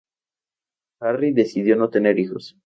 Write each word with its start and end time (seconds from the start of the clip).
Harry 0.99 1.31
decidió 1.31 1.75
no 1.75 1.91
tener 1.91 2.17
hijos. 2.17 2.57